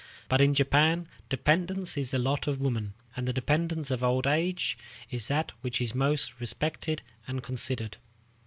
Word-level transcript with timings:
But 0.27 0.41
in 0.41 0.55
Japan, 0.55 1.07
dependence 1.29 1.95
is 1.95 2.09
the 2.09 2.17
lot 2.17 2.47
of 2.47 2.59
woman, 2.59 2.95
and 3.15 3.27
the 3.27 3.33
dependence 3.33 3.91
of 3.91 4.03
old 4.03 4.25
age 4.25 4.75
is 5.11 5.27
that 5.27 5.51
which 5.61 5.79
is 5.79 5.93
most 5.93 6.39
respected 6.39 7.03
and 7.27 7.43
considered. 7.43 7.97